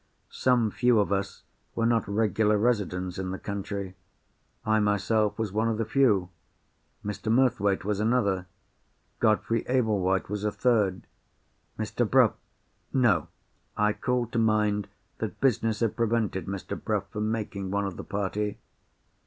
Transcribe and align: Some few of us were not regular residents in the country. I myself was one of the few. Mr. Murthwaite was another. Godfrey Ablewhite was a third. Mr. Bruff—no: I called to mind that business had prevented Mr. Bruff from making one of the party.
Some 0.31 0.71
few 0.71 0.99
of 0.99 1.11
us 1.11 1.43
were 1.75 1.85
not 1.85 2.07
regular 2.07 2.57
residents 2.57 3.19
in 3.19 3.29
the 3.29 3.37
country. 3.37 3.93
I 4.65 4.79
myself 4.79 5.37
was 5.37 5.51
one 5.51 5.67
of 5.67 5.77
the 5.77 5.85
few. 5.85 6.29
Mr. 7.05 7.31
Murthwaite 7.31 7.85
was 7.85 7.99
another. 7.99 8.47
Godfrey 9.19 9.63
Ablewhite 9.67 10.27
was 10.27 10.43
a 10.43 10.51
third. 10.51 11.05
Mr. 11.77 12.09
Bruff—no: 12.09 13.27
I 13.77 13.93
called 13.93 14.31
to 14.31 14.39
mind 14.39 14.87
that 15.19 15.39
business 15.39 15.81
had 15.81 15.95
prevented 15.95 16.47
Mr. 16.47 16.83
Bruff 16.83 17.07
from 17.11 17.29
making 17.31 17.69
one 17.69 17.85
of 17.85 17.95
the 17.95 18.03
party. 18.03 18.57